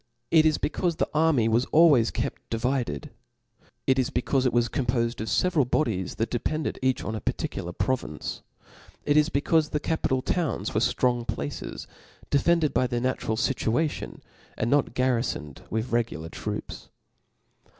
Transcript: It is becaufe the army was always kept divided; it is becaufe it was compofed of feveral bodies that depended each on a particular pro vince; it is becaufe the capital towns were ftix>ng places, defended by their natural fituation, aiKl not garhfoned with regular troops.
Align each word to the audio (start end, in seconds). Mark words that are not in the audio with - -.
It 0.31 0.47
is 0.47 0.57
becaufe 0.57 0.97
the 0.97 1.07
army 1.13 1.47
was 1.47 1.65
always 1.65 2.09
kept 2.09 2.41
divided; 2.49 3.11
it 3.85 3.99
is 3.99 4.09
becaufe 4.09 4.47
it 4.47 4.51
was 4.51 4.67
compofed 4.67 5.21
of 5.21 5.27
feveral 5.27 5.69
bodies 5.69 6.15
that 6.15 6.31
depended 6.31 6.79
each 6.81 7.03
on 7.03 7.13
a 7.13 7.21
particular 7.21 7.71
pro 7.71 7.95
vince; 7.97 8.41
it 9.05 9.15
is 9.15 9.29
becaufe 9.29 9.69
the 9.69 9.79
capital 9.79 10.23
towns 10.23 10.73
were 10.73 10.79
ftix>ng 10.81 11.27
places, 11.27 11.85
defended 12.31 12.73
by 12.73 12.87
their 12.87 12.99
natural 12.99 13.37
fituation, 13.37 14.21
aiKl 14.57 14.69
not 14.69 14.95
garhfoned 14.95 15.69
with 15.69 15.91
regular 15.91 16.29
troops. 16.29 16.89